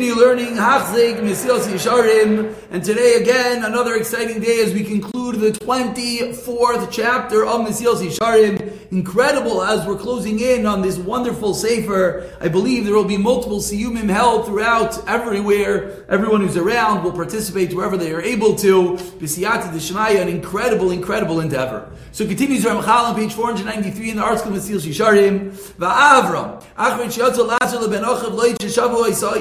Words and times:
Continue 0.00 0.24
learning 0.24 0.54
Hachzik 0.54 1.20
Mesilas 1.20 1.66
Yesharim, 1.66 2.54
and 2.70 2.82
today 2.82 3.16
again 3.16 3.64
another 3.64 3.96
exciting 3.96 4.40
day 4.40 4.62
as 4.62 4.72
we 4.72 4.82
conclude 4.82 5.38
the 5.40 5.50
24th 5.50 6.90
chapter 6.90 7.44
of 7.44 7.66
Mesilas 7.66 8.00
Yesharim. 8.02 8.90
Incredible 8.92 9.62
as 9.62 9.86
we're 9.86 9.98
closing 9.98 10.40
in 10.40 10.64
on 10.64 10.80
this 10.80 10.96
wonderful 10.96 11.52
sefer. 11.52 12.34
I 12.40 12.48
believe 12.48 12.86
there 12.86 12.94
will 12.94 13.04
be 13.04 13.18
multiple 13.18 13.58
siyumim 13.58 14.08
held 14.08 14.46
throughout 14.46 15.06
everywhere. 15.06 16.06
Everyone 16.08 16.40
who's 16.40 16.56
around 16.56 17.04
will 17.04 17.12
participate 17.12 17.74
wherever 17.74 17.98
they 17.98 18.12
are 18.12 18.22
able 18.22 18.54
to. 18.56 18.94
B'siyata 18.94 19.70
Deshmaya, 19.70 20.22
an 20.22 20.28
incredible, 20.28 20.92
incredible 20.92 21.40
endeavor. 21.40 21.92
So 22.12 22.26
continues 22.26 22.64
Ramchal 22.64 23.10
on 23.10 23.14
page 23.14 23.34
493 23.34 24.10
in 24.10 24.16
the 24.16 24.22
Artscroll 24.22 24.56
Mesilas 24.56 24.86
Yesharim. 24.86 25.50
Va'avram, 25.78 26.64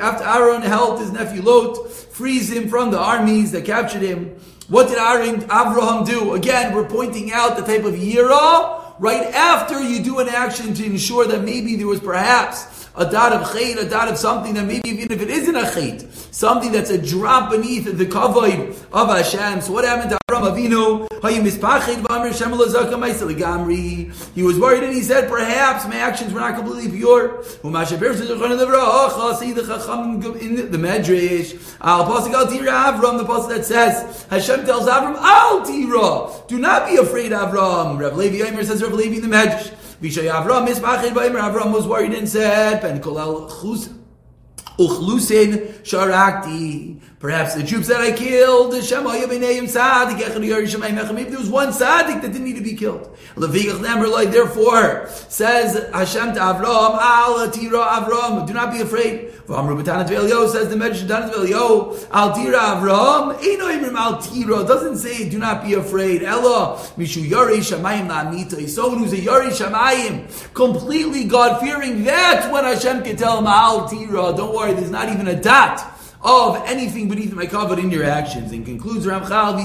After 0.00 0.24
Avram 0.40 0.62
helped 0.62 1.00
his 1.00 1.12
nephew 1.12 1.42
Lot 1.42 1.90
freeze 1.90 2.50
him 2.50 2.68
from 2.68 2.90
the 2.90 2.98
armies 2.98 3.52
that 3.52 3.66
captured 3.66 4.00
him. 4.02 4.36
What 4.68 4.88
did 4.88 4.98
Aaron 4.98 5.42
Avraham 5.42 6.06
do? 6.06 6.34
Again, 6.34 6.74
we're 6.74 6.88
pointing 6.88 7.30
out 7.32 7.56
the 7.56 7.62
type 7.62 7.84
of 7.84 7.94
yira 7.94 8.30
uh, 8.30 8.92
right 8.98 9.26
after 9.34 9.82
you 9.82 10.02
do 10.02 10.18
an 10.18 10.28
action 10.28 10.72
to 10.74 10.84
ensure 10.84 11.26
that 11.26 11.44
maybe 11.44 11.76
there 11.76 11.86
was 11.86 12.00
perhaps 12.00 12.79
a 12.96 13.10
dot 13.10 13.32
of 13.32 13.48
chait, 13.48 13.78
a 13.78 13.88
dot 13.88 14.08
of 14.08 14.18
something 14.18 14.54
that 14.54 14.66
maybe 14.66 14.88
even 14.88 15.10
if 15.10 15.22
it 15.22 15.30
isn't 15.30 15.56
a 15.56 15.62
chait, 15.62 16.10
something 16.32 16.70
that's 16.72 16.90
a 16.90 16.98
drop 16.98 17.50
beneath 17.50 17.84
the 17.84 18.06
kavod 18.06 18.76
of 18.92 19.08
Hashem. 19.08 19.60
So 19.60 19.72
what 19.72 19.84
happened 19.84 20.10
to 20.10 20.18
Avram 20.28 20.52
Avinu? 20.52 21.06
He 21.22 21.38
was 24.42 24.58
worried 24.58 24.82
and 24.82 24.94
he 24.94 25.02
said, 25.02 25.28
perhaps 25.28 25.86
my 25.86 25.96
actions 25.96 26.32
were 26.32 26.40
not 26.40 26.56
completely 26.56 26.90
pure. 26.96 27.44
See 27.44 27.58
the 27.58 27.68
Medrash. 30.78 31.76
Al 31.82 32.06
Tira 32.48 32.72
Avram, 32.72 33.18
the 33.18 33.24
Pasuk 33.24 33.48
that 33.50 33.66
says, 33.66 34.24
Hashem 34.30 34.64
tells 34.64 34.88
Avram, 34.88 35.16
Al 35.16 35.62
Tira, 35.62 36.30
do 36.48 36.58
not 36.58 36.88
be 36.88 36.96
afraid, 36.96 37.32
Avram. 37.32 38.00
Rav 38.00 38.16
Levi 38.16 38.42
Aimer 38.46 38.64
says, 38.64 38.82
Rav 38.82 38.94
Levi 38.94 39.16
in 39.16 39.22
the 39.28 39.36
Medrash. 39.36 39.74
Avram 40.02 41.72
was 41.72 41.86
worried 41.86 42.12
and 42.12 42.28
said, 42.28 42.80
Ben 42.80 43.00
Kolal 43.00 43.48
Chus 43.60 43.88
Uchlusin 44.78 45.82
Sharakti. 45.82 47.00
Perhaps 47.20 47.54
the 47.54 47.62
troops 47.62 47.88
that 47.88 48.00
I 48.00 48.12
killed, 48.12 48.72
there 48.72 48.80
was 48.80 48.92
one 51.50 51.70
Sadik 51.70 52.22
that 52.22 52.32
didn't 52.32 52.44
need 52.44 52.56
to 52.56 52.62
be 52.62 52.74
killed. 52.74 53.14
Therefore, 54.32 55.06
says 55.28 55.88
Hashem 55.92 56.32
to 56.32 56.40
Avram, 56.40 56.98
Al 56.98 57.50
Tira 57.50 57.78
Avram, 57.78 58.46
do 58.46 58.54
not 58.54 58.72
be 58.72 58.80
afraid. 58.80 59.32
Says 59.46 60.68
the 60.70 60.76
Medrash 60.76 61.02
Al 62.10 62.32
Tira 62.34 62.58
Avram, 62.58 63.34
Al 63.96 64.16
Tira, 64.22 64.64
doesn't 64.64 64.96
say 64.96 65.28
do 65.28 65.38
not 65.38 65.62
be 65.62 65.74
afraid. 65.74 66.22
Ella, 66.22 66.78
Mishu 66.96 67.22
Yari 67.28 67.58
Shamayim 67.58 68.08
La'amita. 68.08 68.66
Someone 68.66 69.00
who's 69.00 69.12
a 69.12 69.18
Yari 69.18 69.50
Shamayim, 69.50 70.54
completely 70.54 71.24
God 71.24 71.60
fearing, 71.60 72.02
that's 72.02 72.46
when 72.50 72.64
Hashem 72.64 73.02
can 73.02 73.16
tell 73.16 73.40
him 73.40 73.46
Al 73.46 73.86
Tira. 73.86 74.32
Don't 74.34 74.54
worry, 74.54 74.59
there's 74.68 74.90
not 74.90 75.08
even 75.08 75.26
a 75.28 75.40
dot 75.40 75.80
of 76.22 76.56
anything 76.66 77.08
beneath 77.08 77.32
my 77.32 77.46
kavod 77.46 77.78
in 77.78 77.90
your 77.90 78.04
actions. 78.04 78.52
And 78.52 78.62
concludes 78.64 79.06
Ramchal, 79.06 79.56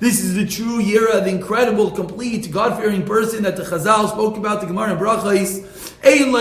this 0.00 0.20
is 0.20 0.34
the 0.34 0.46
true 0.46 0.82
Yira, 0.82 1.22
the 1.22 1.30
incredible, 1.30 1.92
complete, 1.92 2.50
God-fearing 2.50 3.04
person 3.06 3.44
that 3.44 3.56
the 3.56 3.62
Chazal 3.62 4.08
spoke 4.08 4.36
about, 4.36 4.60
the 4.60 4.66
Gemara 4.66 4.90
and 4.90 5.00
Brachais. 5.00 5.64
Hashem 6.02 6.32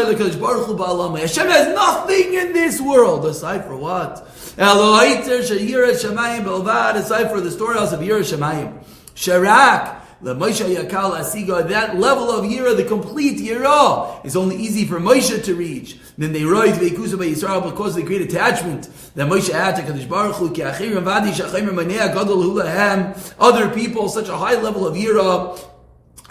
has 1.48 1.68
nothing 1.76 2.34
in 2.34 2.54
this 2.54 2.82
world, 2.82 3.26
aside 3.26 3.66
for 3.66 3.76
what? 3.78 4.28
Aside 4.58 5.23
for 7.32 7.40
the 7.42 7.52
storehouse 7.52 7.92
of 7.94 8.00
Yira 8.00 8.22
Shemayim. 8.22 8.84
Sharak, 9.16 10.02
the 10.22 10.33
Moshe 10.33 10.76
Yakal 10.76 11.20
Asiga, 11.20 11.67
that 11.70 11.98
level 11.98 12.32
of 12.32 12.44
Yira, 12.44 12.76
the 12.76 12.83
complete 12.83 13.39
Yira, 13.39 14.26
is 14.26 14.36
only 14.36 14.55
easy 14.55 14.86
for 14.86 15.00
Moshe 15.00 15.44
to 15.44 15.55
reach. 15.55 15.98
Then 16.17 16.33
they 16.33 16.44
write 16.44 16.73
Veikusa 16.73 17.20
by 17.20 17.26
Yisrael 17.26 17.64
because 17.64 17.95
of 17.95 18.02
the 18.02 18.08
great 18.08 18.22
attachment 18.22 18.89
that 19.14 19.28
Moshe 19.28 19.52
had 19.52 19.76
to 19.76 19.83
Kadosh 19.83 20.10
Baruch 20.10 20.36
Hu, 20.36 20.52
Ki 20.52 20.61
Achirim 20.61 21.04
Vadi 21.04 21.30
Shachim 21.32 21.70
Manea 21.70 22.14
Gadol 22.14 22.38
Hulahem, 22.38 23.33
other 23.39 23.70
people, 23.70 24.10
such 24.10 24.28
a 24.28 24.36
high 24.36 24.60
level 24.60 24.88
of 24.88 24.95
Yira, 24.95 25.60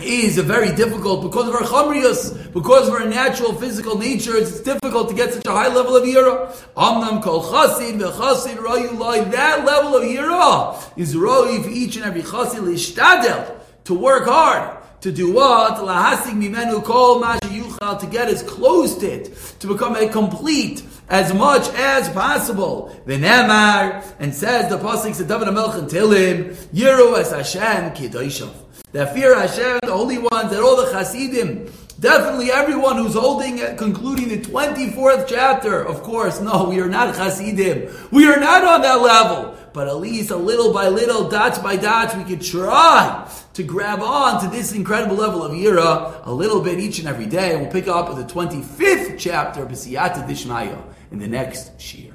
is 0.00 0.36
very 0.38 0.74
difficult 0.74 1.22
because 1.22 1.48
of 1.48 1.54
our 1.54 1.62
chamrius, 1.62 2.52
because 2.52 2.88
of 2.88 2.94
our 2.94 3.06
natural 3.06 3.54
physical 3.54 3.96
nature. 3.96 4.36
It's 4.36 4.60
difficult 4.60 5.08
to 5.08 5.14
get 5.14 5.32
such 5.32 5.46
a 5.46 5.52
high 5.52 5.68
level 5.68 5.96
of 5.96 6.02
yira. 6.02 6.54
Amnam 6.76 7.22
kol 7.22 7.42
chasid 7.42 7.98
vechasid 7.98 8.56
rayu 8.56 9.30
That 9.30 9.64
level 9.64 9.96
of 9.96 10.02
yira 10.02 10.98
is 10.98 11.16
roi 11.16 11.62
for 11.62 11.70
each 11.70 11.96
and 11.96 12.04
every 12.04 12.20
chasid 12.22 12.60
lishtadel 12.60 13.55
to 13.86 13.94
work 13.94 14.26
hard. 14.26 14.82
To 15.02 15.12
do 15.12 15.32
what? 15.32 15.76
Lahasig 15.76 16.34
mimenu 16.34 16.82
kol 16.82 17.22
yuchal 17.22 18.00
to 18.00 18.06
get 18.06 18.28
as 18.28 18.42
close 18.42 18.96
to 18.98 19.06
it, 19.06 19.36
to 19.60 19.68
become 19.68 19.94
a 19.94 20.08
complete 20.08 20.82
as 21.08 21.32
much 21.32 21.68
as 21.74 22.08
possible. 22.08 22.96
V'nemar, 23.06 24.04
and 24.18 24.34
says 24.34 24.68
the 24.68 24.78
pasuk 24.78 25.16
to 25.16 25.24
David 25.24 25.48
HaMelech 25.48 25.78
and 25.78 25.88
Tilim, 25.88 26.54
Yiru 26.74 27.16
es 27.18 27.30
Hashem 27.30 27.92
kidoishav. 27.92 28.52
That 28.92 29.14
fear 29.14 29.38
Hashem, 29.38 29.80
the 29.82 29.92
holy 29.92 30.18
ones, 30.18 30.50
that 30.50 30.62
all 30.62 30.76
the 30.76 30.92
Hasidim, 30.92 31.70
Definitely 31.98 32.52
everyone 32.52 32.98
who's 32.98 33.14
holding, 33.14 33.58
concluding 33.78 34.28
the 34.28 34.36
24th 34.36 35.26
chapter. 35.26 35.82
Of 35.82 36.02
course, 36.02 36.42
no, 36.42 36.68
we 36.68 36.78
are 36.80 36.88
not 36.88 37.16
Hasidim. 37.16 37.90
We 38.10 38.26
are 38.28 38.38
not 38.38 38.64
on 38.64 38.82
that 38.82 39.00
level. 39.00 39.56
But 39.72 39.88
at 39.88 39.96
least 39.96 40.30
a 40.30 40.36
little 40.36 40.74
by 40.74 40.88
little, 40.88 41.30
dots 41.30 41.58
by 41.58 41.76
dots, 41.76 42.14
we 42.14 42.24
could 42.24 42.42
try 42.42 43.30
to 43.56 43.62
grab 43.62 44.02
on 44.02 44.38
to 44.42 44.48
this 44.48 44.72
incredible 44.72 45.16
level 45.16 45.42
of 45.42 45.52
Yira 45.52 46.26
a 46.26 46.30
little 46.30 46.60
bit 46.60 46.78
each 46.78 46.98
and 46.98 47.08
every 47.08 47.24
day. 47.24 47.56
We'll 47.56 47.70
pick 47.70 47.88
up 47.88 48.14
the 48.14 48.22
25th 48.22 49.18
chapter 49.18 49.62
of 49.62 49.70
B'siyata 49.70 50.28
Dishmaya 50.28 50.78
in 51.10 51.18
the 51.18 51.26
next 51.26 51.78
Shiur. 51.78 52.12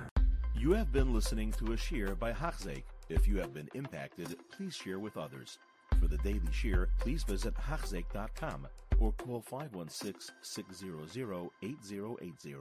You 0.56 0.74
have 0.74 0.92
been 0.92 1.16
listening 1.16 1.52
to 1.54 1.74
a 1.74 1.76
Shiur 1.76 2.18
by 2.20 2.32
Hachzeik. 2.32 2.84
If 3.10 3.28
you 3.28 3.40
have 3.40 3.56
been 3.56 3.68
impacted, 3.74 4.36
please 4.56 4.76
share 4.76 5.00
with 5.00 5.18
others. 5.18 5.58
For 6.00 6.08
the 6.08 6.18
daily 6.18 6.42
Shiur, 6.52 6.86
please 7.00 7.24
visit 7.24 7.56
Hachzeik.com 7.56 8.68
or 9.00 9.12
call 9.14 9.42
516 9.42 10.36
600 10.44 11.50
8080. 11.64 12.56